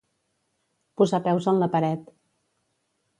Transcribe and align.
Posar 1.01 1.19
peus 1.27 1.49
en 1.51 1.59
la 1.65 1.69
paret. 1.75 2.09